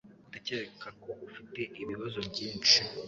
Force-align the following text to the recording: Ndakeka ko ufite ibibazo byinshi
Ndakeka 0.29 0.87
ko 1.01 1.09
ufite 1.27 1.59
ibibazo 1.81 2.19
byinshi 2.29 2.79